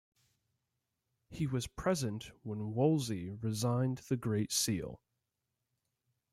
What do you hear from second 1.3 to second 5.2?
was present when Wolsey resigned the Great Seal.